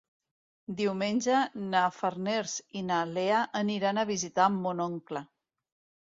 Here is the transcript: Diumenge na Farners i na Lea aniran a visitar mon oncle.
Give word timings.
Diumenge 0.77 1.41
na 1.73 1.81
Farners 1.97 2.55
i 2.81 2.81
na 2.87 3.01
Lea 3.09 3.41
aniran 3.59 3.99
a 4.01 4.05
visitar 4.13 4.47
mon 4.55 4.81
oncle. 4.87 5.23